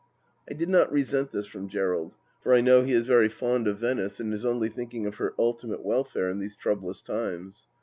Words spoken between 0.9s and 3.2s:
resent this from Gerald, for I know he is